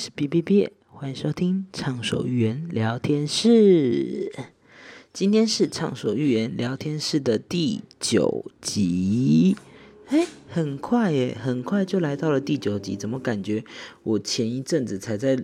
[0.00, 4.32] 是 B B B，欢迎收听畅所欲言聊天室。
[5.12, 9.58] 今天是畅所欲言聊天室的第九集，
[10.06, 13.62] 哎，很快耶，很快就来到了第九集，怎么感觉
[14.02, 15.38] 我前一阵子才在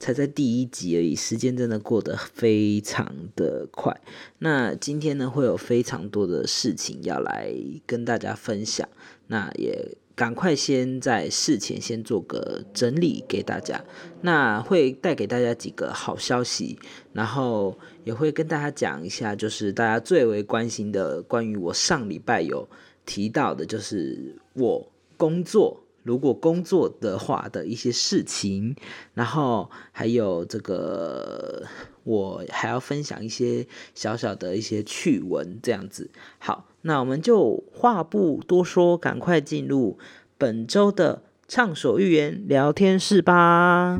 [0.00, 1.14] 才在第一集而已？
[1.14, 4.00] 时间真的过得非常的快。
[4.38, 7.52] 那今天呢，会有非常多的事情要来
[7.84, 8.88] 跟大家分享，
[9.26, 9.98] 那也。
[10.18, 13.80] 赶快先在事前先做个整理给大家，
[14.20, 16.76] 那会带给大家几个好消息，
[17.12, 22.68] 然后也会跟大家讲一下，就是大家最为关心的关于我上礼拜有
[23.06, 24.84] 提到的，就是我
[25.16, 28.74] 工作如果工作的话的一些事情，
[29.12, 31.64] 然后还有这个
[32.02, 36.64] 我还要分享一些小小的一些趣闻，这样子好。
[36.80, 39.98] 那我们就话不多说，赶快进入
[40.38, 43.98] 本周的畅所欲言聊天室吧。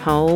[0.00, 0.28] 好，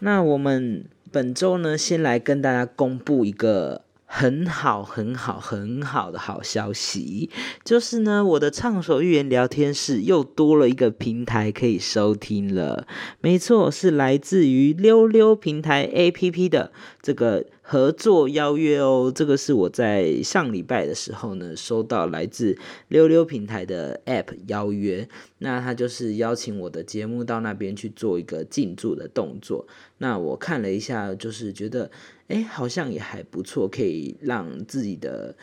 [0.00, 3.84] 那我们本周呢，先来跟大家公布一个。
[4.12, 7.30] 很好，很好，很好的好消息，
[7.64, 12.88] 就是呢，我的畅所欲言聊天室又多了一个平台可以收听了。
[13.20, 17.46] 没错，是来自于溜溜平台 APP 的这个。
[17.62, 22.58] 合作邀约哦，这个是我在上礼拜的时候呢，收到来自
[22.88, 25.08] 溜溜平台的 App 邀约，
[25.38, 29.68] 那他就是邀请我的节目到那边去做一个进驻的动作。
[29.98, 31.88] 那我看了一下，就是觉得，
[32.30, 35.36] 哎，好像也还不错，可以让自己的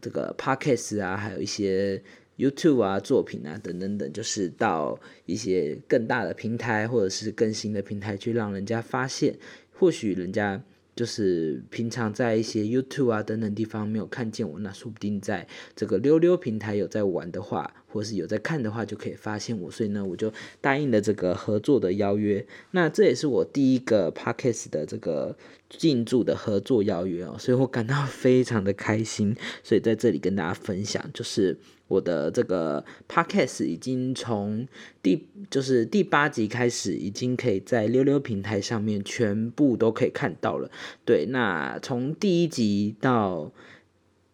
[0.00, 2.02] 这个 Podcast 啊，还有一些
[2.36, 9.38] YouTube 啊作品啊等等等，就是到一些更大的平台或者是更新的平台去让人家发现，
[9.72, 10.62] 或许人家。
[10.96, 19.70] 就是平常在一些 YouTube 啊等等地方没有看见我，那说不定在这个溜溜平台有在玩的话，或是有在看的话，就可以发现我。
[19.70, 22.46] 所以呢，我就答应了这个合作的邀约。
[22.70, 25.36] 那这也是我第一个 Podcast 的这个
[25.68, 29.36] 进驻的合作邀约哦，所以我感到 非常的开心。
[29.62, 31.56] 所以在这里跟大家分享，就是。
[31.90, 34.68] 我的这个 podcast 已经从
[35.02, 40.70] 第就是第八集开始，已经可以在溜溜平台上面全部都可以看到了。
[41.04, 43.50] 对，那从第一集到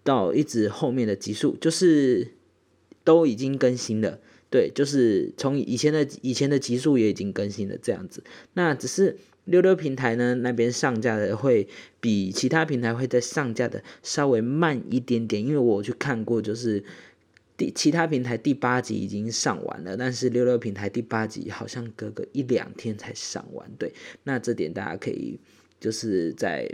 [0.04, 2.28] 到一直后面的集数，就是
[3.06, 4.18] 都已经更新了。
[4.50, 8.22] 对，就是从以前的以前的集数也已经更新了这样子。
[8.52, 11.66] 那只是溜溜平台呢那边上架的会
[12.00, 16.84] 比其他平台会在上架的稍微慢一点点，因为我去看过，就是。
[17.58, 23.90] 第其他平台第八集已经上完了，但是六六平台第八集好像隔个一两天才上完，对，
[24.24, 25.40] 那这点大家可以
[25.80, 26.70] 就是在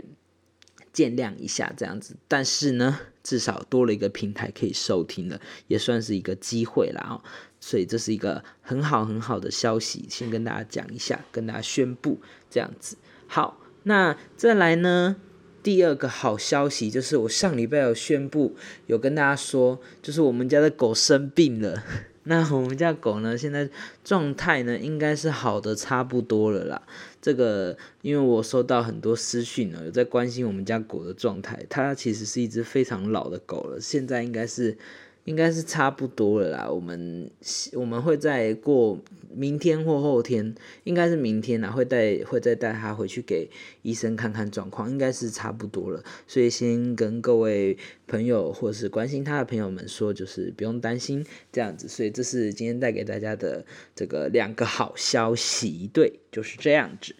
[0.93, 2.15] 见谅一下这样子。
[2.29, 7.21] 但是呢，至少多了一个平台可以收听了，也算是一个机会了啊。
[7.59, 12.97] 所以这是一个很好很好的消息，先跟大家讲一下，跟大家宣布这样子。
[13.27, 15.17] 好，那再来呢？
[15.63, 21.81] 第二个好消息就是，我上礼拜有宣布，有跟大家说，就是我们家的狗生病了。
[22.25, 23.69] 那我们家狗呢，现在
[24.03, 26.81] 状态呢，应该是好的差不多了啦。
[27.23, 31.65] 这个，因为我收到很多私讯呢，有在关心我们家狗的状态。
[31.69, 34.77] 它其实是一只非常老的狗了，现在应该是。
[35.25, 37.29] 应该是差不多了啦，我们
[37.73, 38.99] 我们会在过
[39.33, 40.53] 明天或后天，
[40.83, 43.49] 应该是明天啦，会带会再带他回去给
[43.83, 57.15] 医生看看状况，应该是差不多了，所以先跟各位朋友或是关心他的朋友们说，就是不用担心这样子，所以这是今天带给大家的这个两个好消息，对，就是这样子。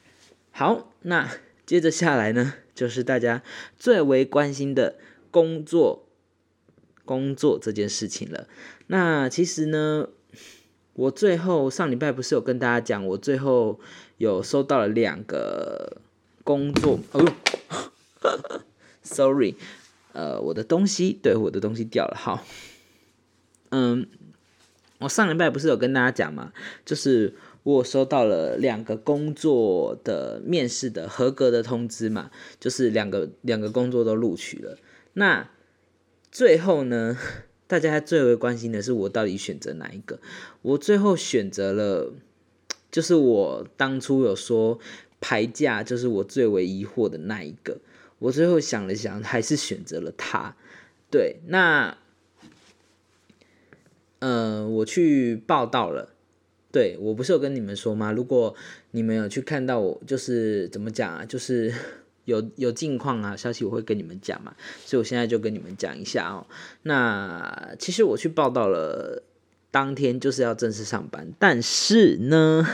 [0.51, 1.31] 好，那
[1.65, 3.41] 接着下来呢，就是大家
[3.77, 4.95] 最为关心的
[5.31, 6.03] 工作。
[7.05, 8.47] 工作这件事情了，
[8.87, 10.07] 那其实呢，
[10.93, 13.79] 我最后上礼拜不是有跟大家讲，我最后
[14.17, 15.97] 有收到了两个
[16.45, 17.33] 工作，哦，
[19.03, 19.55] sorry，
[20.13, 22.45] 呃，我的东西，对，我的东西掉了，好，
[23.71, 24.07] 嗯，
[24.99, 26.53] 我上礼拜不是有跟大家讲嘛，
[26.85, 32.31] 就是我收到了两个工作的面试的合格的通知嘛，
[32.61, 34.77] 就是两个两个工作都录取了，
[35.13, 35.49] 那。
[36.33, 37.15] 最后呢，
[37.67, 40.19] 大家最为关心的是我到底选择哪一个？
[40.63, 42.11] 我最后选择了，
[42.91, 44.79] 就是我当初有说
[45.21, 47.77] 排价，就是我最为疑惑的那一个。
[48.17, 50.55] 我最后想了想，还是选择了它。
[51.11, 51.97] 对，那，
[54.17, 56.09] 呃，我去报道了。
[56.71, 58.11] 对我不是有跟你们说吗？
[58.11, 58.55] 如果
[58.89, 61.23] 你们有去看到我，就是怎么讲啊？
[61.23, 61.71] 就是
[62.25, 64.55] 有有近况啊，消息我会跟你们讲嘛，
[64.85, 66.47] 所以我现在就跟你们讲一下哦。
[66.83, 69.23] 那其实我去报道了，
[69.71, 72.67] 当天就是要正式上班，但是呢，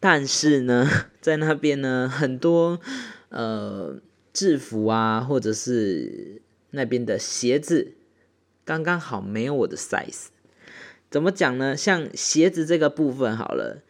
[0.00, 0.88] 但是呢，
[1.20, 2.80] 在那边呢，很多
[3.28, 3.96] 呃
[4.32, 6.40] 制服啊，或者是
[6.70, 7.92] 那边的鞋子，
[8.64, 10.26] 刚刚好没有我的 size。
[11.10, 11.76] 怎么讲呢？
[11.76, 13.82] 像鞋子这个部分好了，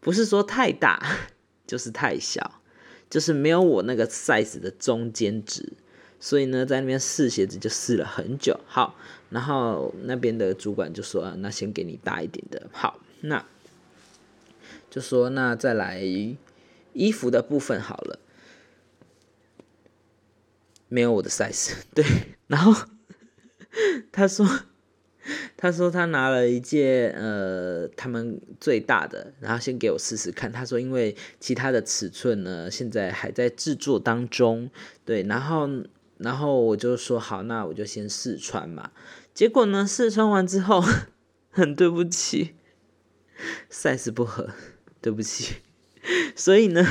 [0.00, 1.02] 不是说太大，
[1.66, 2.59] 就是太小。
[3.10, 5.72] 就是没有我那个 size 的中间值，
[6.20, 8.58] 所以呢，在那边试鞋子就试了很久。
[8.66, 8.94] 好，
[9.30, 13.44] 然后那边的主管就说：“那先给你大一点的。”好，那
[14.88, 16.00] 就说那再来
[16.92, 18.20] 衣服的部分好了，
[20.88, 21.74] 没有我的 size。
[21.92, 22.04] 对，
[22.46, 22.86] 然后
[24.12, 24.46] 他说。
[25.62, 30.50] 他说他拿了一件呃，他们最大的，然后先给我试试看。
[30.50, 34.70] 他说因为其他的尺寸呢，现在还在制作当中，
[35.04, 35.68] 对，然后
[36.16, 38.90] 然后我就说好，那我就先试穿嘛。
[39.34, 40.82] 结果呢，试穿完之后，
[41.50, 42.54] 很对不起，
[43.70, 44.48] size 不合，
[45.02, 45.56] 对不起。
[46.34, 46.82] 所以呢，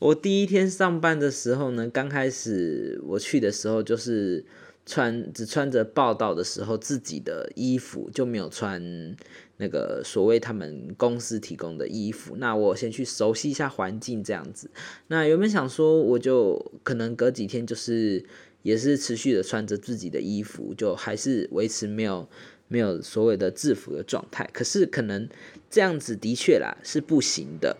[0.00, 4.44] 我第一天上班的时候呢，刚开始我去的时候就是。
[4.88, 9.14] 穿只穿着报道的时候自己的衣服，就没有穿
[9.58, 12.36] 那个所谓他们公司提供的衣服。
[12.38, 14.70] 那我先去熟悉一下环境，这样子。
[15.08, 18.24] 那原本想说，我就可能隔几天就是
[18.62, 22.26] 也是持续的穿着自己的衣服，就还是维持没有
[22.66, 24.48] 没有所谓的制服的状态。
[24.54, 25.28] 可是可能
[25.68, 27.76] 这样子的确啦是不行的，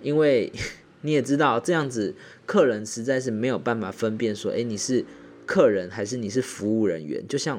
[0.00, 0.50] 因为
[1.02, 2.14] 你也知道，这样子
[2.46, 5.04] 客人实在是没有办法分辨说，哎，你是。
[5.48, 7.26] 客人还是你是服务人员？
[7.26, 7.58] 就像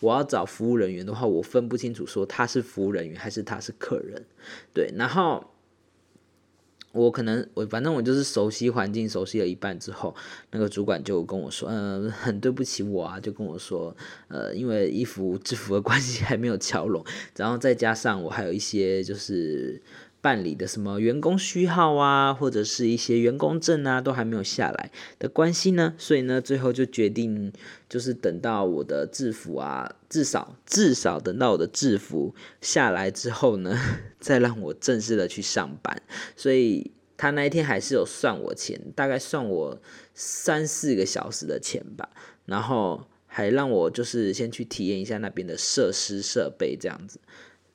[0.00, 4.24] 我要找服务人员的话，我分不清楚说他是服务人员还是他是客人。
[4.74, 5.44] 对，然后
[6.90, 10.12] 我可能我反正我就是熟悉环境，熟悉了一半之后，
[10.50, 13.96] 那个主管就跟我说：“嗯，很对不起我啊。”就跟我说
[14.26, 17.04] ：“呃，因为衣服制服的关系还没有敲拢，
[17.36, 19.80] 然后再加上我还有一些就是。”
[20.20, 27.52] 办理的什么员工序号啊，或者是一些员工证啊，都还没有下来的关系呢，所以呢，最后就决定
[27.88, 33.78] 就是等到我的制服啊，至少至少等到我的制服下来之后呢，
[34.18, 36.02] 再让我正式的去上班。
[36.34, 39.80] 所以他那一天还是有算我钱，大概算我
[40.14, 42.10] 三四个小时的钱吧，
[42.46, 47.20] 然后还让我就是先去体验一下那边的设施设备这样子，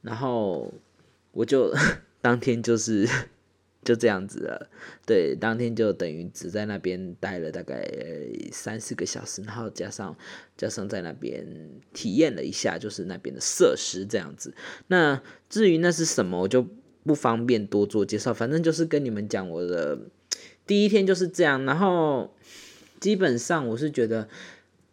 [0.02, 0.74] 然后
[1.32, 1.74] 我就。
[2.24, 3.06] 当天就是
[3.84, 4.70] 就这样子了，
[5.06, 7.86] 对，当天就等于只在那边待了大概
[8.50, 10.16] 三四个小时，然后加上
[10.56, 11.46] 加上在那边
[11.92, 14.54] 体验了一下，就是那边的设施这样子。
[14.88, 16.66] 那至于那是什么，我就
[17.04, 20.00] 不方便多做介绍，反正就是跟你们讲我的
[20.66, 21.66] 第一天就是这样。
[21.66, 22.34] 然后
[23.02, 24.30] 基本上我是觉得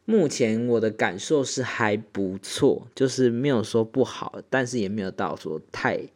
[0.04, 6.08] 目前我的感受是还不错，就是没有说不好，但是也没有到说太。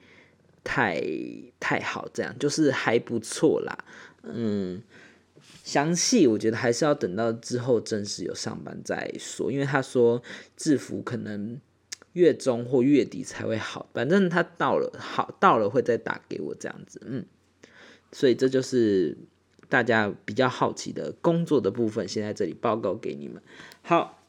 [0.64, 1.00] 太
[1.60, 3.84] 太好，这样就是还不错啦。
[4.22, 4.82] 嗯，
[5.62, 10.22] 详细我觉得还是要等到之后正式有上班再说，因为他说
[10.56, 11.60] 制服可能
[12.14, 17.00] 月中或月底才会好，反正他到了好到了会再打给我这样子。
[17.04, 17.26] 嗯，
[18.10, 19.16] 所以这就是
[19.68, 23.42] 大家比较好奇的工作的部分，先在这里报告给你们。
[23.82, 24.22] 好，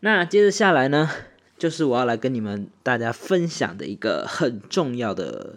[0.00, 1.10] 那接着下来呢？
[1.58, 5.56] 就是我要来跟你们大家分享的一个很重要的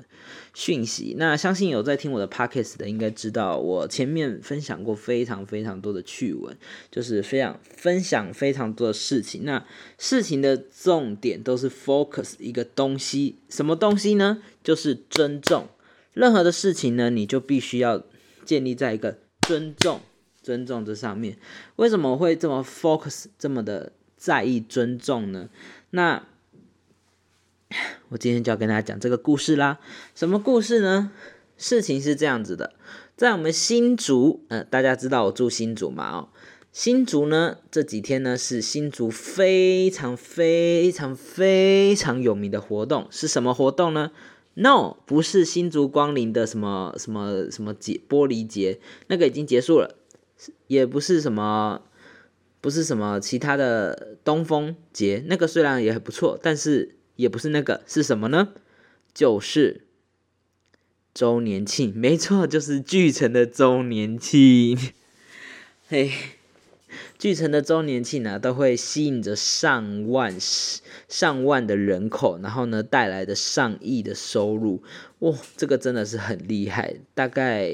[0.54, 1.16] 讯息。
[1.18, 6.58] 那相信有在听我的 podcast 的，应该知道我前面分享过非常非常多的趣闻，
[6.90, 9.46] 就是非常分享非常多的事情。
[9.46, 9.66] 那
[9.98, 14.42] 事情的重点都是 focus 一个东西，什么东西呢？
[14.64, 15.68] 就是尊重。
[16.14, 18.04] 任何的事情呢，你就必须要
[18.44, 19.18] 建立在一个
[19.48, 20.02] 尊重、
[20.42, 21.38] 尊重这上面。
[21.78, 25.50] 为什么会这么 focus，这么的在意尊重呢？
[25.90, 26.28] 那
[28.10, 29.80] 我今天就要跟大家讲这个故事啦。
[30.14, 31.12] 什么故事呢？
[31.58, 32.76] 事情是这样子的，
[33.18, 36.12] 在我们新竹，呃，大家知道我住新竹嘛？
[36.12, 36.30] 哦，
[36.72, 44.12] 新竹呢这几天呢是新竹非常非常非常有名的活动，是什么活动呢
[44.54, 49.96] ？No，不是新竹光临的什么什么什么节玻璃节，那个已经结束了，
[50.68, 51.82] 也不是什么。
[52.62, 58.50] 不是什么其他的东风节，那个虽然也很不错，但是也不是那个，是什么呢？
[59.14, 59.88] 就是
[61.14, 64.78] 周年庆，没错，就是巨城的周年庆。
[65.90, 66.12] 嘿，
[67.18, 70.34] 巨城的周年庆呢，都会吸引着上万、
[71.10, 74.82] 上万的人口，然后呢，带来的上亿的收入。
[75.20, 76.96] 哇，这个真的是很厉害。
[77.14, 77.74] 大概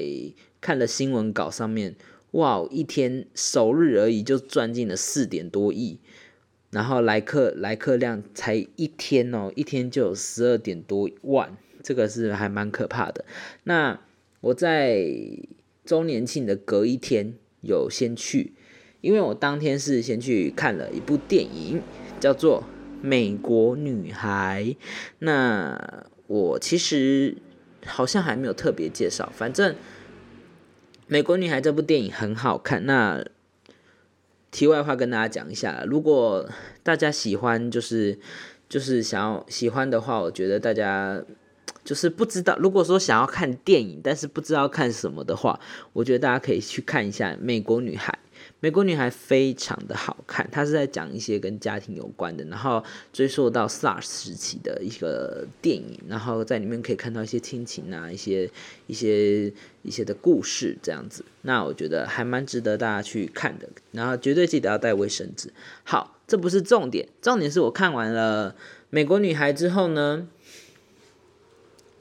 [0.60, 1.94] 看了新闻稿上面，
[2.32, 5.98] 哇，一天首日而已就赚进了四点多亿，
[6.70, 13.24] 然后来客来客量才一天哦，一天就有十二点多万，这个是还蛮可怕的。
[13.64, 14.00] 那
[14.40, 15.10] 我在
[15.84, 17.32] 周年庆的隔一天
[17.62, 18.52] 有先去，
[19.00, 21.80] 因为我当天是先去看了一部电影，
[22.20, 22.62] 叫做
[23.00, 24.64] 《美国女孩》。
[25.20, 27.38] 那我其实
[27.86, 29.72] 好像还没有特别介绍，反正
[31.08, 32.86] 《美国女孩》这部电影很好看。
[32.86, 33.24] 那
[34.50, 36.48] 题外话跟大家讲一下，如果
[36.82, 38.18] 大家喜欢，就是
[38.68, 41.24] 就是想要喜欢的话，我觉得大家。
[41.88, 45.58] 就是不知道，如果说想要看电影，但是不知道看什么的话，
[45.94, 48.12] 我觉得大家可以去看一下《美国女孩》。
[48.60, 58.50] 《美国女孩》非常的好看，它是在讲一些跟家庭有关的，然后追溯到 SARS 时期的一个电影，然后在里面可以看到一些亲情啊，一些
[58.86, 61.24] 一些一些的故事这样子。
[61.40, 65.50] 那我觉得还蛮值得大家去看的，然后绝对记得要带卫生纸。
[65.84, 68.52] 好，这不是重点，重点是我看完了
[68.90, 70.28] 《美国女孩》之后呢。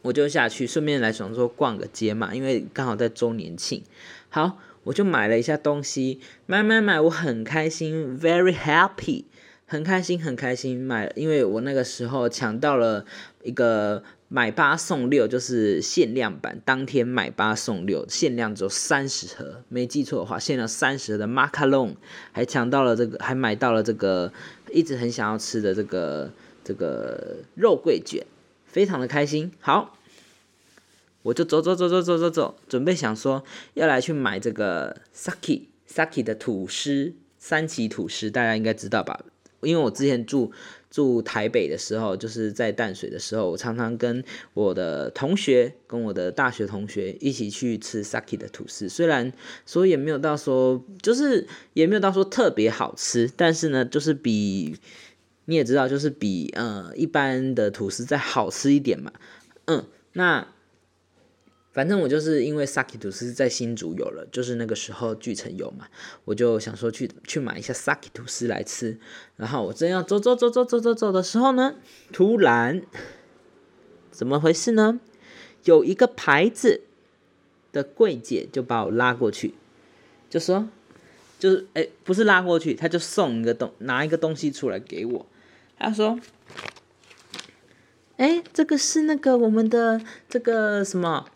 [0.07, 3.83] 我就下去，顺便来想说逛个街嘛，因为刚好在周年庆。
[4.29, 9.25] 好，我就买了一下东西，买买买，我很开心，very happy，
[9.65, 13.05] 很开心很开心买，因为我那个时候抢到了
[13.43, 21.97] 一个买八送六，就是限量版，当天买八送六，限量只有三十盒，没记错的话，限量三十盒的马卡龙，
[22.31, 24.31] 还抢到了这个，还买到了这个
[24.71, 26.31] 一直很想要吃的这个
[26.63, 28.25] 这个肉桂卷。
[28.69, 29.96] 非常的开心，好，
[31.27, 33.43] 我就走走走走走走走，准备想说
[33.73, 39.25] 要来去买这个 Saki Saki 的吐司，三奇吐司，大家应该知道吧？
[39.61, 40.53] 因为我之前住
[40.89, 49.33] 住台北的时候，就是在淡水的时候，我常常跟我的同学，跟我的大学同学一起去吃 Saki 的吐司，虽然
[49.65, 54.77] 说也没有到说，就是也没有到说特别好吃，但是呢，就是比。
[55.49, 59.13] 你也知道，就是比呃一般的吐司再好吃一点嘛，
[59.63, 60.45] 嗯，那
[61.77, 65.87] 反正我就是因为 Saki 吐司在新竹有了，就是那个时候巨城有嘛，
[66.25, 68.97] 我就想说去去买一下 Saki 吐司来吃，
[69.35, 71.75] 然后我正要走走走走走走走的时候呢，
[72.11, 72.81] 突然
[74.09, 74.99] 怎么回事呢？
[75.65, 76.81] 有一个牌子
[77.71, 79.53] 的柜姐就把我拉过去，
[80.31, 80.67] 就说，
[81.37, 85.27] 就是哎，不是拉过去，他就送一个东拿一个东西出来给我。
[85.77, 86.19] 他说
[88.17, 91.29] ：“哎，这个是那个我们的这个什么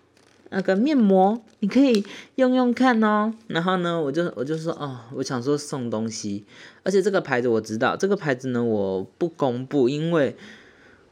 [0.52, 2.06] 那个面膜，你可以
[2.36, 6.46] 用用看哦。”然后呢，我就我就说：“哦，我想说送东西，
[6.84, 10.36] 而且这个牌子我知道，这个牌子呢我不公布，因为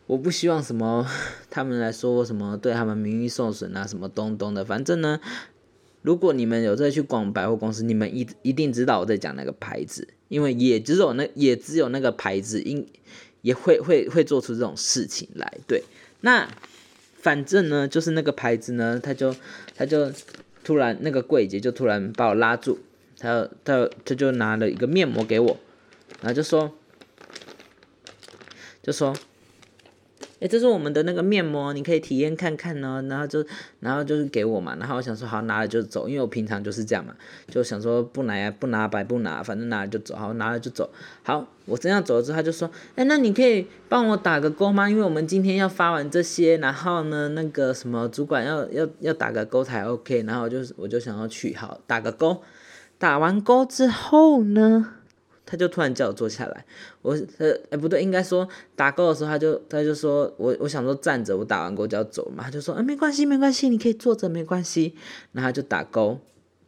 [0.05, 1.07] 我不希望什么
[1.49, 4.63] 他们来说什么对他们名誉受损啊，什么东东的。
[4.63, 5.19] 反正呢，
[6.03, 12.85] 如果你们有在去逛百货公司，你们一一定知道我在讲那个牌子。”因为也只有那也只有那个牌子，应
[13.41, 15.51] 也会会会做出这种事情来。
[15.65, 15.83] 对，
[16.21, 16.47] 那
[17.21, 19.35] 反正呢，就是那个牌子呢，他就
[19.75, 20.11] 他就
[20.63, 22.79] 突然那个柜姐就突然把我拉住，
[23.17, 25.57] 他他他就拿了一个面膜给我，
[26.21, 26.71] 然后就说
[28.81, 29.15] 就说。
[30.39, 33.03] 哎，这是我们的那个面膜，你可以体验看看呢。
[33.09, 33.45] 然后就，
[33.79, 34.75] 然后就是给我嘛。
[34.79, 37.13] 然后我想说，好拿了就走，因为我平常就是这样嘛，
[37.49, 40.15] 就想说不拿不拿白不拿，反正拿了就走。
[40.15, 40.89] 好，拿了就走。
[41.23, 44.89] 好，我这样走了之后，他就说，哎，那你可以帮我打个勾吗？
[44.89, 50.23] 因为我们今天要发完这些，然后呢，那个什么主管要要要打个勾才 OK。
[50.23, 52.41] 然后我就我就想要去，好打个勾。
[52.97, 54.93] 打完勾之后呢？
[55.49, 56.63] 他就突然叫我坐下来，
[57.01, 64.95] 我呃哎不对，应该说打勾的时候，他就他就说我我想说站着，我打完勾就要走嘛，他就说啊没关系没关系，你可以坐着没关系，
[65.31, 66.19] 然后就打勾。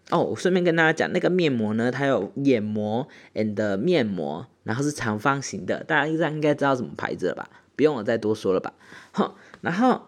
[0.09, 7.47] 哦，我顺便跟大家讲，那个面膜呢，它有眼膜 and 面膜，然后是长方形的，大家应该应该知道什么牌子了吧？
[7.75, 8.73] 不用我再多说了吧？
[9.11, 10.01] 好，然后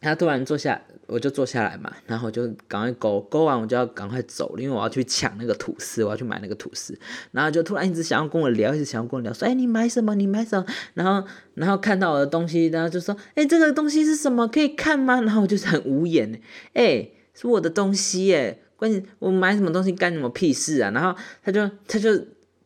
[0.00, 0.80] 他突然坐下。
[1.06, 6.98] 我就坐下来嘛，然后我就赶快勾勾完，我就要赶快走，因为我要去抢那个吐司，我要去买那个吐司。
[7.30, 10.14] 然后就突然一直想要跟我聊，一直想要跟我聊，说：“哎，你买什么？
[10.16, 14.48] 你买什么？”然后，然后看到我的东西，然后就说：“哎，这个东西是什么？
[14.48, 16.40] 可以看吗？”然后我就是很无言，
[16.72, 20.90] 哎，是我的东西耶，关键我买什么东西干什么屁事啊？
[20.90, 22.10] 然后他就他就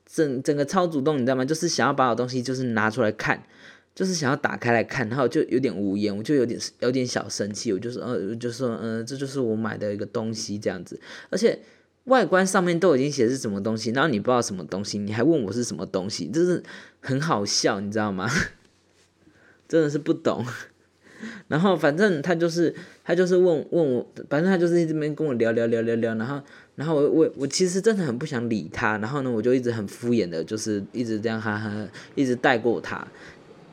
[0.06, 1.44] 整整个超主动，你知道吗？
[1.44, 3.42] 就是想要把我东西就是拿出来看。
[3.94, 11.58] 就是想要打开来看，然后就有点无言，我就有点有点小生气，我就说，呃，就说，嗯，这就是我买的一个东西这样子，而且
[12.04, 16.62] 外观上面都已经写是什么东西，然后你不知道什么东西，你还问我是什么东西，就是
[17.00, 18.30] 很好笑，你知道吗？
[19.68, 20.44] 真的是不懂。
[21.48, 26.40] 然后反正他就是他就是问问我，反正他就是一直边跟我聊聊聊聊聊，然后
[26.76, 33.06] 然后我我我其实真的很不想理他，然后呢我就一直很敷衍的，就是一直这样哈哈，一直带过他，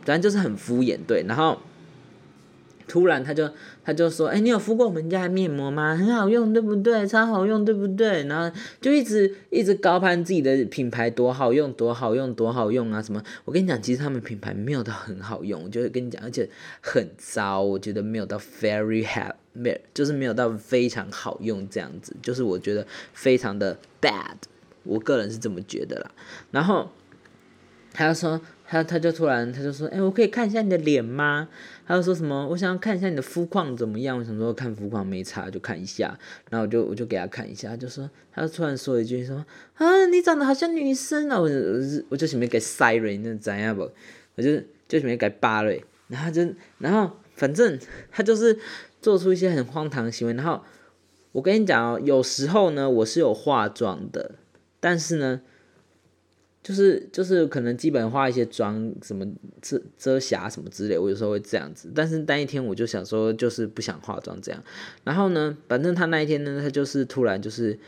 [0.08, 1.60] 反正就是很敷衍对，然后。
[2.90, 3.52] 突然他就
[3.84, 5.94] 他就说，哎，你有敷过我们家的面膜吗？
[5.94, 7.06] 很好用，对不对？
[7.06, 8.24] 超好用，对不对？
[8.28, 13.02] 然后就一直一直高攀自己的品牌多好用，多好用，多好用啊！
[13.02, 13.22] 什么？
[13.44, 16.50] 我跟你讲，其实他们品牌没有到很好用，就是跟你讲，而且
[16.80, 24.38] 很糟，我觉得没有到 very happy，没就是没有到非常好用这样子，就是我觉得非常的 bad，
[24.84, 26.12] 我个人是这么觉得啦。
[26.52, 26.90] 然后
[27.92, 28.40] 他就说。
[28.70, 31.48] 他他就突然他就说，哎，我可以看一下你的脸吗？
[31.86, 34.20] 他就说什么，我想要看一下你的肤况怎么样。
[34.20, 36.20] 我想说看肤况没差，就看一下。
[36.50, 39.46] 然后我就我就给他看一下，就说，他就突然说一句说，
[39.76, 41.40] 啊，你长得好像女生啊！
[41.40, 43.90] 我我我就准备给 Siri 那怎样不？
[44.36, 44.58] 我就
[44.90, 45.82] 就准备给巴瑞。
[46.10, 46.46] 然后就
[46.80, 47.80] 然后反正
[48.12, 48.60] 他就是
[49.02, 50.34] 做出一些很荒唐的行为。
[50.34, 50.62] 然后
[51.32, 54.36] 我跟你讲哦，有时候呢我是有化妆的，
[54.82, 55.40] 但是呢。
[56.68, 59.26] 就是就是可能基本化一些妆什么
[59.62, 61.90] 遮遮瑕什么之类，我有时候会这样子。
[61.96, 64.62] 但是那一天我就想说，就是不想化妆这样。
[65.06, 67.80] 然后呢，反正他那一天呢，他就是突然就是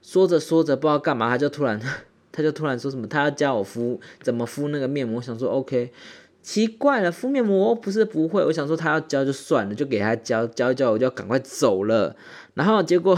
[0.00, 1.78] 说着说着不知道干嘛，他就突然
[2.32, 5.18] 他就突然说什么，他要教我敷怎么敷那个面膜。
[5.18, 5.92] 我想说 OK，
[6.40, 8.42] 奇怪了，敷面膜不是不会。
[8.42, 12.16] 我想说他要教就算了，就给他教教教，我就要赶快走了。
[12.54, 13.14] 然后结果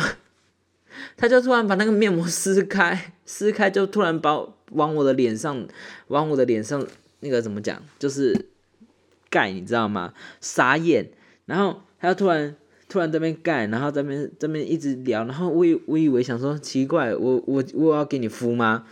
[1.16, 4.48] 他就突然把那个面膜撕开，撕开就突然把。
[4.70, 5.68] 往我的脸上，
[6.08, 6.84] 往我的脸上
[7.20, 8.46] 那个怎么讲，就是
[9.30, 10.14] 盖，你知道吗？
[10.40, 11.10] 傻眼。
[11.44, 12.56] 然后他突然
[12.88, 18.84] 突然这边盖，然后这边这边一直聊，然后我以我以为想说奇怪，我我我要给你敷吗？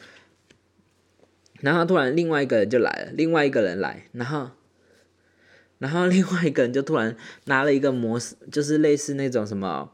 [1.63, 4.51] 然后突然另外一个人就来了，另外一个人来，然后
[5.79, 9.91] 然后另外一个人就突然拿了一个模式，就是类似那种什么。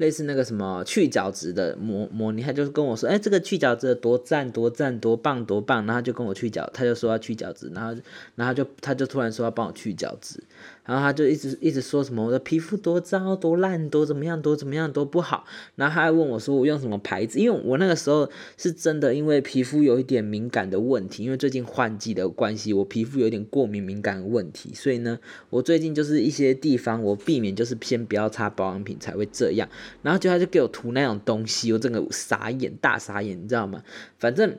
[0.00, 7.94] 类似那个什么去角质的模模拟，他就是跟我说，哎，这个去角质多赞多赞多棒多棒，然后就跟我去角，他就说要去角质，然后
[8.34, 10.42] 然后就他就突然说要帮我去角质。
[10.90, 15.44] 然后他就一直一直说什么我的皮肤多糟多烂多怎么样多怎么样多不好，
[15.76, 25.16] 然后他还问我说我用什么牌子，因为我那个时候是真的因为皮肤有一点敏感的问题，因为最近换季的关系，我皮肤有点过敏敏感的问题，所以呢，
[25.50, 29.68] 我最近就是一些地方我避免就是先不要擦保养品才会这样，
[30.02, 33.84] 然后就他就给我涂那种东西，我整个傻眼大傻眼，你知道吗？
[34.18, 34.58] 反正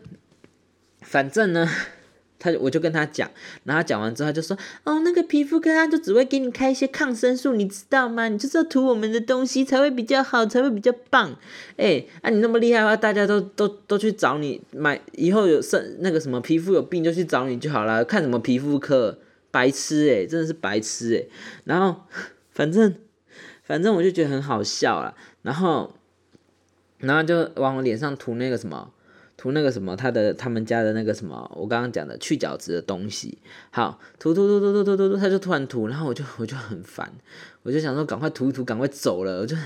[1.02, 1.68] 反正呢。
[2.42, 3.30] 他我就跟他讲，
[3.66, 8.28] 然后讲完之后就说，哦，那个皮肤科他就只会给你开一些抗生素，你知道吗？
[8.28, 11.38] 你就是要涂我们的东西才会比较好，才会比较棒。
[11.78, 19.20] 哎，啊，你那么厉害的话，大家都都都去找你买，以后有生那个什么皮肤有病就去找你就好了，看什么皮肤科，
[19.52, 21.24] 白痴哎，真的是白痴哎。
[21.66, 22.02] 然后
[22.50, 22.96] 反正
[23.64, 25.94] 反正我就觉得很好笑了，然后
[26.98, 28.92] 然后就往我脸上涂那个什么。
[29.42, 33.40] 涂那个什么，他的他们家的那个什么，我刚刚讲的去角质的东西，
[33.72, 37.12] 好涂涂涂涂涂涂涂，他就突然涂，然后我就我就很烦，
[37.64, 39.58] 我就想说赶快涂一涂，赶快走了，我就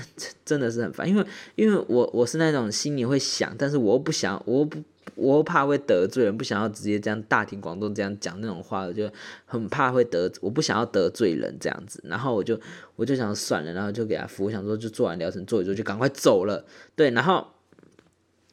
[0.46, 4.82] 真的是很烦，因为因为我我是那种心里会想，但是我又不想，我不
[5.14, 9.10] 我又怕会得罪人，不想要直接这样大庭广众这样讲那种话，我就
[9.44, 12.58] 很怕会得，我不想要得罪人这样子，然后我就
[12.94, 17.46] 我就想算了，然后就给他敷，我想说就做完疗程做一做就赶快走了，对，然后。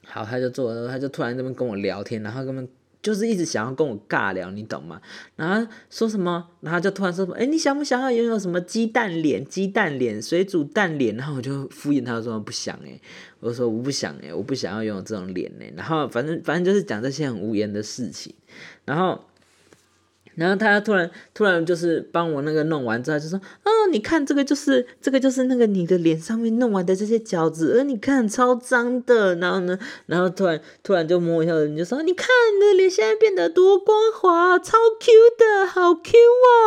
[0.05, 2.67] 好，他就坐，他就突然这边跟我聊天，然后根本
[3.01, 5.01] 就是一直想要跟我尬聊，你懂吗？
[5.35, 11.15] 然后说什么，然后就突然说什么，哎，你想不想要拥有什么鸡蛋脸、鸡蛋脸、水煮蛋脸？
[11.15, 12.99] 然后我就敷衍他说不想哎，
[13.39, 15.73] 我说我不想哎，我不想要拥有这种脸哎。
[15.75, 18.33] 然后反正反正就是讲这些很无言的事情，
[18.85, 19.19] 然后。
[20.35, 29.35] 然后他突然突然就是帮我那个弄完之后就说，哦，你看这个就是这个就是那个你的脸上面弄完的这些角质，而你看超脏的。
[29.35, 36.11] 然后呢，然后突然突然就摸一下，你就说，你看你的脸现在变得多光滑，超 Q 的，好 Q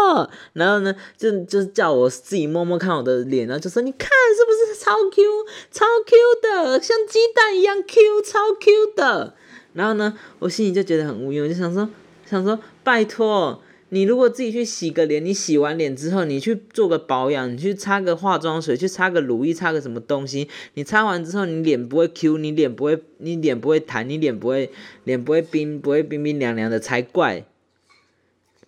[0.05, 0.31] 哦。
[0.53, 5.23] 然后呢，就就叫我自己摸摸看我的脸，然后就说，你看是不是超 Q
[5.71, 9.35] 超 Q 的，像鸡蛋一样 Q 超 Q 的。
[9.73, 11.89] 然后呢，我心里就觉得很无语，我就想说。
[12.29, 24.71] 想说，拜托你，如果自己去洗个脸，你洗完脸之后，你去做个保养，你去擦个化妆水，去擦个乳液，擦个什么东西，你擦完之后，你脸不会 Q，你脸不会，你脸不会弹，你脸不会，
[25.05, 27.45] 脸不会冰，不会冰冰凉凉的才怪，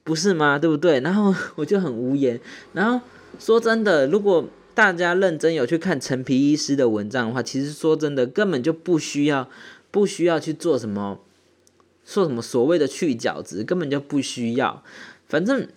[0.05, 0.57] 不是吗？
[0.57, 1.01] 对不对？
[1.01, 2.41] 然后我就很无言。
[2.73, 3.05] 然后
[3.41, 9.51] 说真的，如果大家认真有去看陈皮医师的文章的话，其实说真的，根本就不需要，
[9.91, 11.19] 不需要去做什么。
[12.09, 14.83] 说什么所谓的去角质根本就不需要，
[15.29, 15.69] 反正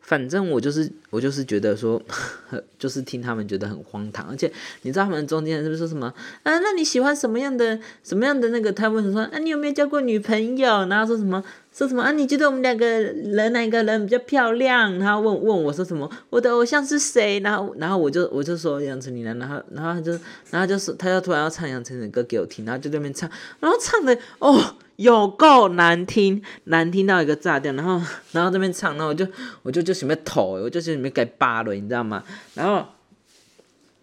[0.00, 2.00] 反正我就是我就是觉得说，
[2.78, 4.52] 就是听他们觉得很荒唐，而且
[4.82, 6.06] 你知道他们中间是不是说什么
[6.44, 6.58] 啊？
[6.60, 8.72] 那你喜欢什么样的什么样的那个？
[8.72, 10.86] 他问说啊，你有没有交过女朋友？
[10.86, 12.12] 然后说什么说什么啊？
[12.12, 14.96] 你觉得我们两个人哪个人比较漂亮？
[15.00, 16.08] 然后问问我说什么？
[16.30, 17.40] 我的偶像是谁？
[17.40, 20.12] 然后然后我就我就说杨丞琳然后然后他就
[20.50, 23.28] 然后就是他就突然要唱杨丞琳的歌给我听，然后就在那边唱，
[23.58, 24.76] 然后唱的哦。
[24.96, 28.00] 有够难听，难听到一个炸掉，然后，
[28.32, 29.26] 然后这边唱，然后我就，
[29.62, 32.22] 我就就准备投，我就准备给扒了，你知道吗？
[32.54, 32.86] 然后，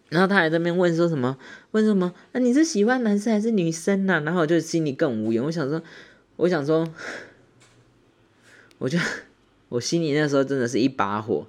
[0.09, 1.37] 然后他还在那边问说什么？
[1.71, 2.13] 问什么？
[2.33, 4.21] 啊，你是喜欢男生还是女生呐？
[4.25, 5.81] 然后我就心里更无言，我想说，
[6.37, 6.87] 我想说，
[8.79, 8.97] 我就，
[9.69, 11.45] 我心里那时候真的是一把火。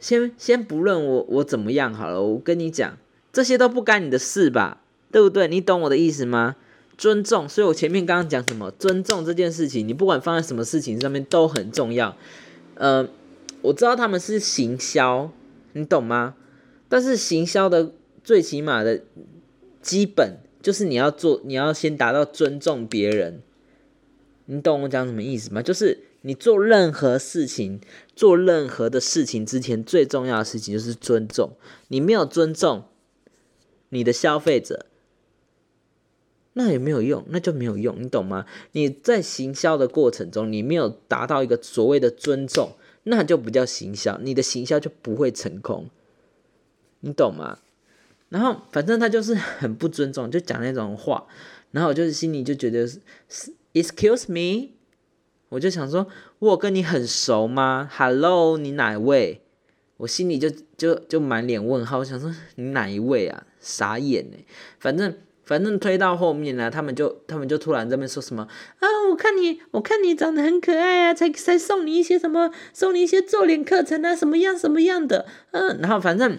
[0.00, 2.96] 先先不论我我怎么样好了，我跟你讲，
[3.32, 5.48] 这些都不干你的事吧，对不对？
[5.48, 6.56] 你懂我的意思吗？
[6.96, 12.16] 尊重，所以我前面刚刚讲什么尊重这件事情，你不管放在什么事情上面都很重要。
[12.74, 13.08] 呃，
[13.62, 15.30] 我知道他们是行销，
[15.72, 16.34] 你懂吗？
[16.88, 19.02] 但是行销的最起码的
[19.82, 23.42] 基本就是你要做，你要先达到尊重别人。
[24.46, 25.62] 你懂我讲什么意思吗？
[25.62, 27.80] 就是你做任何事情，
[28.14, 31.52] 做任何的事情之前，最重要的事情就是尊重。
[31.88, 32.84] 你没有尊重
[33.88, 34.86] 你的消费者。
[36.56, 38.46] 那也没有用，那就没有用，你懂吗？
[38.72, 45.90] 你在行销的过程中，你没有达到一个所谓的尊重，那就不叫行销，你的行销就不会成功，
[47.00, 47.58] 你懂吗？
[48.28, 51.26] 然后反正他就是很不尊重，就讲那种话，
[51.72, 52.88] 然后我就是心里就觉得
[53.72, 54.70] ，excuse me，
[55.48, 56.06] 我就想说，
[56.38, 59.40] 我跟你很熟吗？Hello，你哪位？
[59.96, 63.44] 我心里就就就满脸问号，我想说你哪一位啊？
[63.58, 64.36] 傻眼呢，
[64.78, 65.16] 反正。
[65.44, 68.42] 反正推到后面呢，他们就他们就突然这边说什么
[68.78, 68.88] 啊？
[69.10, 75.26] 我看你，我看你长得很可爱啊，才才送你一些什么，送你一些做脸课程啊，什么样什么样的？
[75.52, 76.38] 嗯，然后反正，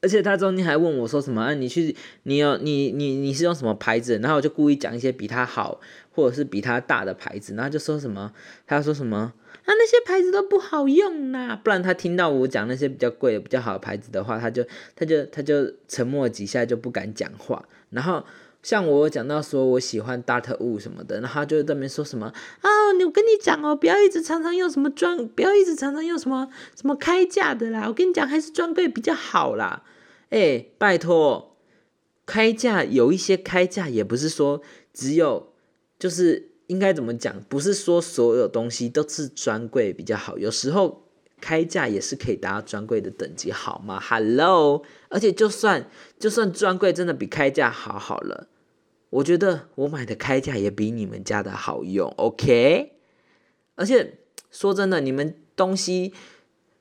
[0.00, 1.54] 而且他中间还问我说什么啊？
[1.54, 4.18] 你去，你有你你你是用什么牌子？
[4.18, 5.80] 然后我就故意讲一些比他好
[6.12, 8.32] 或者是比他大的牌子，然后就说什么，
[8.66, 9.32] 他说什么？
[9.64, 14.62] 啊那些牌子都不好用呐，不然他听到我讲那些比较贵的、比较好的牌子的话，他就
[14.94, 17.64] 他就他就沉默几下就不敢讲话。
[17.94, 18.22] 然后
[18.62, 22.68] 像我讲到说我喜欢 Dart 物什么的，然后他就在那边说什么啊，
[23.06, 29.84] 我跟你讲哦，不要一直常常用什么专，不要一直常常用什么什么开价的啦，我跟你讲还是专柜比较好啦。
[30.30, 31.56] 哎，拜托，
[32.26, 34.60] 开价有一些开价也不是说
[34.92, 35.52] 只有
[35.98, 36.50] 就是。
[36.68, 37.42] 应该怎么讲？
[37.46, 41.03] 不是说所有东西都是专柜比较好，有时候
[41.40, 48.48] 开价也是可以达到专柜的等级，好吗？Hello，而且就算就算专柜真的比开价好好了，
[49.10, 52.92] 我觉得我买的开价也比你们家的好用，OK？
[53.74, 54.18] 而且
[54.50, 56.12] 说真的，你们东西，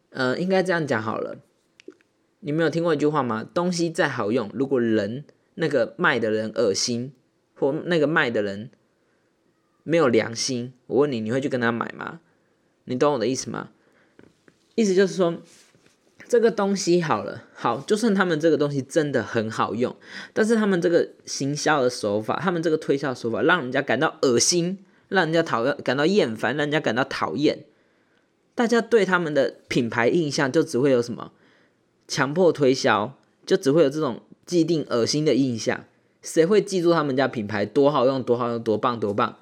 [0.09, 1.37] 呃，应该这样讲好了。
[2.39, 3.47] 你们有听过一句话吗？
[3.53, 7.13] 东西再好用，如果人那个卖的人恶心，
[7.55, 8.71] 或那个卖的人。
[9.85, 12.21] 没有良心，我问你，你会去跟他买吗？
[12.85, 13.71] 你懂我的意思吗？
[14.75, 15.35] 意思就是说，
[16.27, 19.95] 这个东西好了，好，就算他们这个东西真的很好用，
[20.33, 27.65] 但是他们这个行销的手法，他们这个推销手法，让人家感到恶心，让人家讨厌，感到厌烦，让人家感到讨厌。
[28.55, 31.31] 大家对他们的品牌印象就只会有什么
[32.07, 35.85] 强迫推销，就只会有这种既定恶心的印象。
[36.21, 39.37] 谁会记住他们家品牌多好用，多好用，多棒，多棒？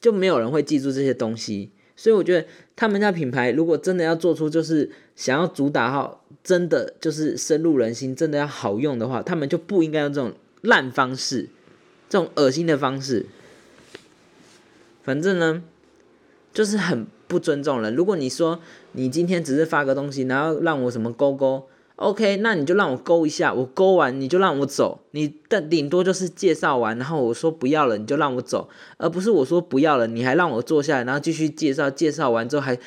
[0.00, 11.48] 就没有人会记住这些东西，所以我觉得他们家品牌如果真的要做出就是想要主打好，真的就是深入人心，真的要好用的话，他们就不应该用这种烂方式，
[12.08, 13.26] 这种恶心的方式。
[15.02, 15.64] 反正呢，
[16.52, 17.92] 就是很不尊重人。
[17.96, 18.60] 如果你说
[18.92, 21.66] 你今天只是发个东西，然后让我什么勾勾。
[21.98, 32.78] OK，那你就让我勾一下，我勾完你就让我走，你的顶多就是介绍完，然后我说不要了，你就让我走，而不是我说不要了，你还让我坐下来，然后继续介绍，介绍完之后还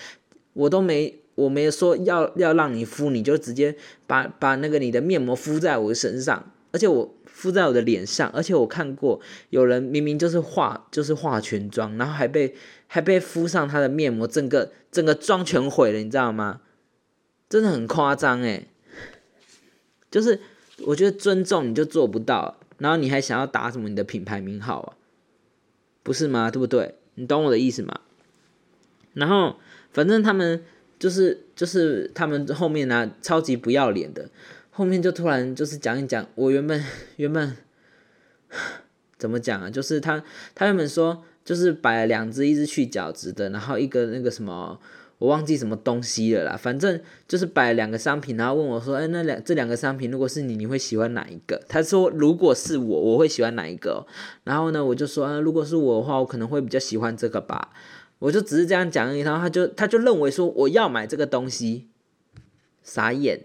[0.53, 3.75] 我都没我没说要要让你敷，你就直接
[4.07, 9.19] 把把那个你的面膜敷在我身上，而且我敷在我的脸上，而且我看过
[9.49, 12.55] 有人明明就是化就是化全妆，然后还被
[12.87, 16.61] 还被敷上他的面膜，整个整个妆全毁了，你知道吗？
[17.49, 18.67] 真的很夸张诶。
[20.11, 20.39] 就是
[20.79, 24.93] 我觉得尊重你就做不到，然后你还想要打什么你的品牌名号啊？
[26.03, 26.51] 不是吗？
[26.51, 26.95] 对不对？
[27.15, 28.01] 你懂我的意思吗？
[29.13, 29.55] 然后
[29.93, 30.63] 反正他们
[30.99, 34.29] 就是就是他们后面呢超级不要脸的，
[34.69, 36.83] 后面就突然就是讲一讲，我原本
[37.15, 37.55] 原本
[39.17, 39.69] 怎么讲啊？
[39.69, 40.21] 就是他
[40.53, 44.77] 他原本说就是摆了两只，一只去角质的，然后一个那个什么。
[45.21, 54.07] 我忘记什么东西了啦，反正就是摆两个商品，然后问我说：“哎，那两这两个商品如果是你，你会喜欢哪一个？”他说：“如果是我，我会喜欢哪一个？”
[54.45, 57.69] 然后呢，我就说：“啊如果是我的话，我可能会比较喜欢这个吧。”
[58.17, 61.89] 我就只是这样讲，然后他就他就认为说我要买这个东西，
[62.81, 63.43] 傻眼。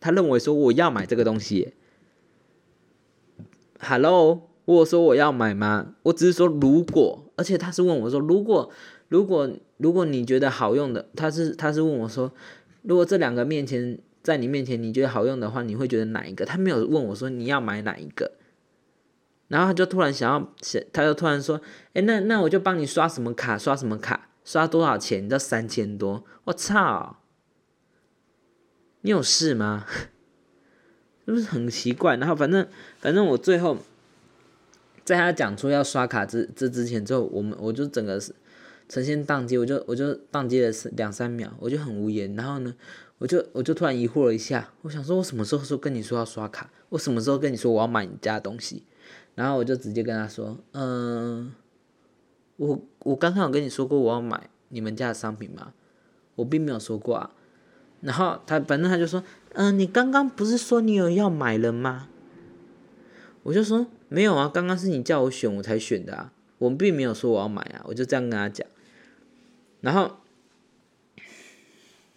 [0.00, 1.72] 他认为说我要买这个东西。
[3.78, 5.94] Hello，我说我要买吗？
[6.02, 8.70] 我只是说如果，而且他是问我说如果。
[9.10, 12.32] 如果如果你觉得好用的，他是他是问我说，
[12.82, 16.44] 如果这两个面前在你面前你觉得好用的话，你会觉得哪一个？
[16.46, 18.30] 他没有问我说你要买哪一个，
[19.48, 21.60] 然后他就突然想要想，他就突然说，
[21.92, 25.24] 哎，那那我就帮你刷什么卡，刷什么卡，刷多少钱？
[25.24, 27.16] 你知道三千多，我操！
[29.00, 29.86] 你有事吗？
[31.26, 32.16] 是不是很奇怪？
[32.16, 32.64] 然后反正
[33.00, 33.76] 反正我最后
[35.04, 38.32] 在他讲出要刷卡之这之前之后，我们我就整个是。
[38.90, 42.34] 呈现宕机，我就我就宕机了两三秒，我就很无言。
[42.34, 42.74] 然后呢，
[43.18, 46.68] 我就我就突然疑惑了一下，我想说，我什么时候说跟你说要刷卡？
[46.88, 48.82] 我什么时候跟你说我要买你家的东西？
[49.36, 51.52] 然后我就直接跟他说，嗯，
[52.56, 55.72] 我我刚刚有跟你说过我要买你们家的商品吗？
[56.34, 57.30] 我并没有说过啊。
[58.00, 59.22] 然后他反正他就说，
[59.52, 62.08] 嗯，你刚刚不是说你有要买了吗？
[63.44, 68.66] 我就说没有啊，刚刚是你叫我选我才选的啊，我并没有说我要买啊，我就这样跟他讲。
[69.80, 70.16] 然后，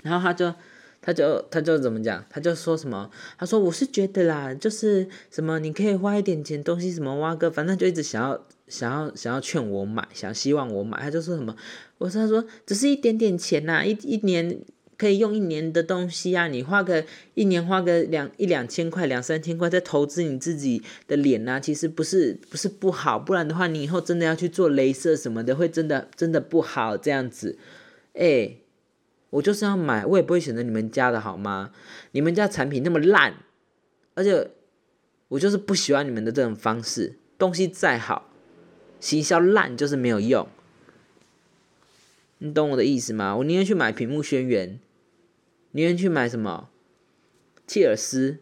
[0.01, 0.53] 然后他就，
[1.01, 2.25] 他就，他就怎么讲？
[2.29, 3.09] 他就说什么？
[3.37, 10.99] 他说：“我是觉得啦，就是什么，你可以花一点钱，东西什么挖个，反正就一直想要，想要，想要劝我买，想希望我买。
[10.99, 11.55] 他就说什么？
[11.97, 14.59] 我说他说只是一点点钱啦，一一年
[14.97, 17.03] 可以用一年的东西啊，你花个
[17.33, 27.57] 一年花个两一两千块，两三千块在投资你自己的脸呐，其实不是不是不好，不然的话，你以后真的要去做镭射什么的，会真的真的不好这样子。”
[28.13, 28.57] 哎，
[29.31, 31.71] 我就是要买，我也不会选择你们家的好吗？
[32.11, 33.37] 你们家产品那么烂，
[34.13, 34.51] 而且
[35.29, 37.15] 我就是不喜欢你们的这种方式。
[37.39, 38.29] 东西再好，
[38.99, 40.47] 行销烂就是没有用。
[42.45, 43.37] 你懂我的意思吗？
[43.37, 44.79] 我宁愿去买屏幕轩辕，
[45.71, 46.69] 宁愿去买什么
[47.65, 48.39] 切尔斯，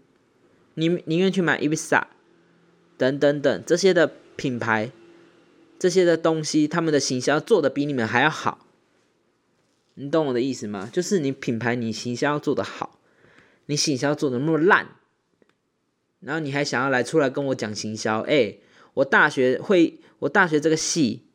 [0.73, 2.07] 宁宁愿去买伊比萨
[2.97, 4.91] 等等等这些的品牌，
[5.77, 8.65] 这些的东西，他们的行销做的比你们还要好。
[9.93, 10.89] 你懂我的意思吗？
[10.91, 12.99] 就是你品牌你行销做的好，
[13.67, 14.95] 你行销做的那么烂，
[16.21, 18.21] 然后你还想要来出来跟我讲行销？
[18.21, 18.55] 哎，
[18.95, 21.27] 我大学会，我大学这个系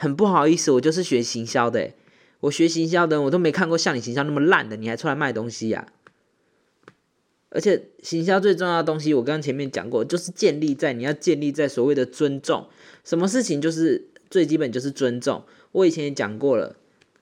[0.00, 1.90] 很不好意思，我就是学行销的，
[2.38, 5.88] 我学行销的我都没看过像你行销那么烂的，你还出来卖东西呀？
[7.50, 12.68] 而且行销最重要的东西，我刚刚前面讲过，就是建立在你要建立在所谓的尊重，
[13.02, 16.76] 什么事情就是最基本就是尊重，我以前也讲过了。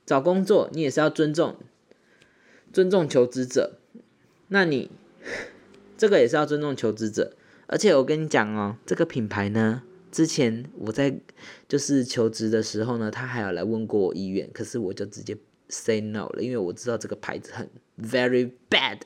[0.04, 1.56] 找工作，你也是要尊重，
[2.72, 3.78] 尊重求职者。
[4.48, 4.90] 那你
[5.96, 7.32] 这个也是要尊重求职者。
[7.66, 9.82] 而且我跟你讲哦，这个品牌呢，
[10.16, 11.14] 之前我在
[11.68, 15.36] 就是求职的时候呢，他还有来问过我意愿，可是我就直接
[15.68, 17.68] say no 了，因为我知道这个牌子很
[18.00, 19.00] very bad，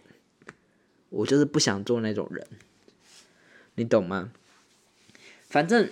[1.08, 2.46] 我就是不想做那种人，
[3.74, 4.30] 你懂吗？
[5.48, 5.88] 反正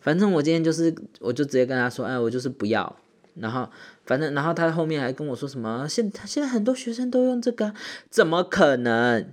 [0.00, 2.96] 反正我今天就是，我就直接跟他说，哎，我就是不要。
[3.34, 3.68] 然后，
[4.04, 5.88] 反正，然后他后面还跟我说什么？
[5.88, 7.74] 现他现在很多学生都用这个，
[8.08, 9.32] 怎么可能？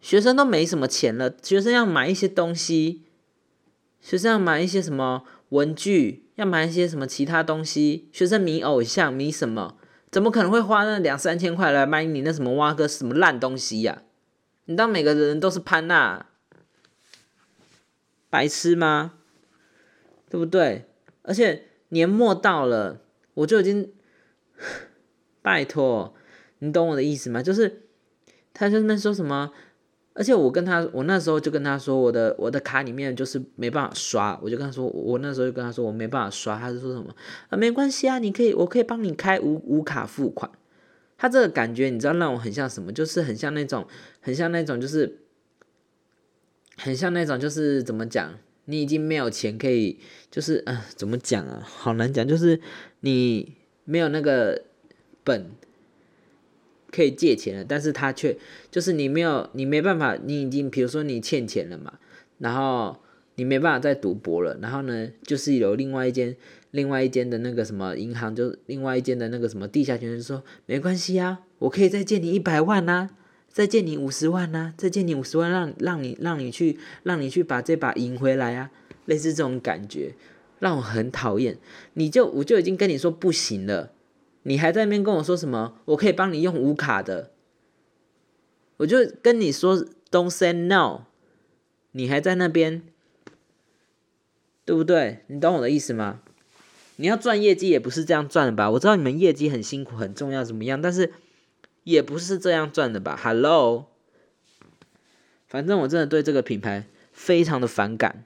[0.00, 3.01] 学生都没什么钱了，学生要买一些东西，
[4.02, 8.10] 学生要买一些什么文具，要买一些什么其他东西。
[8.12, 9.78] 学生迷偶像，迷什么？
[10.10, 14.02] 怎么可能会花那两三千块来买你那什么挖个什么烂东西呀？
[14.66, 16.26] 你当每个人都是潘娜，
[18.28, 19.14] 白痴吗？
[20.28, 20.84] 对不对？
[21.22, 21.68] 而且。
[21.92, 23.02] 年末到了，
[23.34, 23.92] 我就已经
[25.42, 26.14] 拜托，
[26.60, 27.42] 你懂我的意思吗？
[27.42, 27.82] 就是
[28.54, 29.52] 他就那说什么，
[30.14, 37.14] 而且我跟他，我那时候就跟他说，我的我的卡里面就是没办法刷，我就跟他说，我那时候就跟他说我没办法刷，他就说什么
[37.48, 40.50] 啊，没关系啊，你可以，我可以帮你开无无卡付款。
[41.16, 42.92] 他这个感觉，你知道让我很像什么？
[42.92, 43.86] 就是很像那种，
[44.20, 45.20] 很像那种，就是
[46.76, 48.34] 很像那种，就是怎么讲？
[48.64, 49.98] 你已经没有钱可以，
[50.30, 51.62] 就是呃，怎么讲啊？
[51.64, 52.60] 好难讲，就是
[53.00, 54.62] 你没有那个
[55.24, 55.50] 本
[56.92, 58.36] 可以借钱了，但是他却
[58.70, 61.94] 就是你没有，你没办法，你已经比如说你欠钱了嘛，
[62.38, 62.96] 然后
[63.36, 66.36] 你没办法再赌博了，然后呢，就是有另外一间
[66.70, 73.10] 另外一间的那个什么银行，就另外一间的那个什么地下钱就说没关系啊，我可以再借你一百万呐。
[73.54, 78.70] 再借你五十万呐，再借你五十万，让让你让你去让你去把这把赢回来啊，
[79.04, 80.14] 类似这种感觉，
[80.58, 81.58] 让我很讨厌。
[81.92, 83.92] 你就我就已经跟你说不行了，
[84.44, 85.78] 你还在那边跟我说什么？
[85.86, 87.30] 我可以帮你用无卡的，
[88.78, 91.06] 我就跟你说 Don't say no，
[91.92, 92.82] 你还在那边，
[94.64, 95.24] 对不对？
[95.28, 96.20] 你懂我的意思吗？
[96.96, 98.70] 你要赚业绩也不是这样赚的吧？
[98.70, 101.12] 我知道你们业绩很辛苦很重要怎么样，但是
[101.84, 103.86] 也不是这样赚的吧？Hello，
[105.48, 108.24] 反正我真的对这个品牌非常的反感，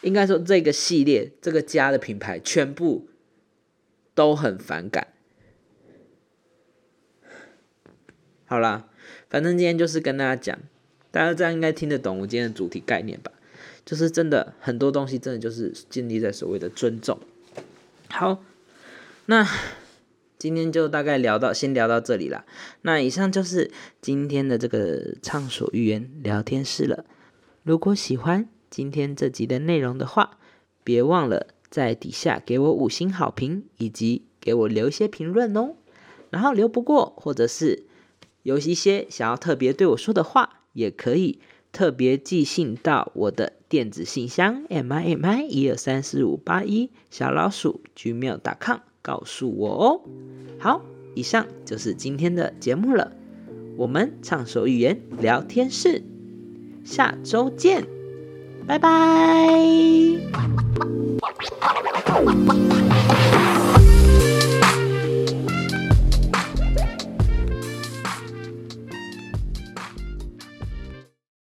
[0.00, 3.08] 应该说这个系列这个家的品牌全部
[4.14, 5.08] 都很反感。
[8.50, 8.84] 好啦，
[9.28, 10.58] 反正今天就是跟大家讲，
[11.12, 13.30] 大家这样应该听得懂我今天的主题概念吧？
[13.86, 17.16] 就是真的很多东西真的就是建立在所谓的尊重。
[18.08, 18.42] 好，
[19.26, 19.48] 那
[20.36, 22.44] 今天就大概聊到，先聊到这里啦。
[22.82, 27.04] 那以上就是今天的这个畅所欲言聊天室了。
[27.62, 30.38] 如果喜欢今天这集的内容的话，
[30.82, 35.76] 别忘了在底下给我五星好评，以及给我留一些评论哦。
[36.30, 37.84] 然后留不过，或者是
[38.42, 41.40] 有一些想要特别对我说的话，也可以
[41.72, 43.54] 特别寄信到我的。
[43.70, 50.00] 电子信箱 m i m i 一二三四五八一小老鼠 gmail.com 告诉我哦。
[50.58, 50.82] 好，
[51.14, 53.12] 以上就是今天的节目了。
[53.76, 56.02] 我们畅所欲言聊天室，
[56.84, 57.86] 下周见，
[58.66, 58.90] 拜拜。